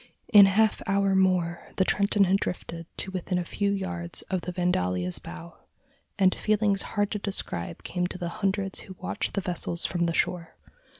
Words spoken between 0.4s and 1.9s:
a half hour more, the